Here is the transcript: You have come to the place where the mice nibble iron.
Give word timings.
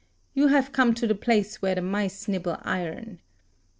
You 0.33 0.47
have 0.47 0.71
come 0.71 0.95
to 0.95 1.05
the 1.05 1.13
place 1.13 1.61
where 1.61 1.75
the 1.75 1.81
mice 1.83 2.27
nibble 2.27 2.57
iron. 2.63 3.19